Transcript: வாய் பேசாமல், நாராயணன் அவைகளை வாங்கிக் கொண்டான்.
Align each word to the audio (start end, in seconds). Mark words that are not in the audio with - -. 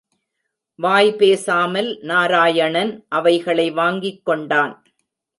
வாய் 0.79 1.15
பேசாமல், 1.15 1.99
நாராயணன் 2.01 3.05
அவைகளை 3.09 3.71
வாங்கிக் 3.71 4.25
கொண்டான். 4.25 4.73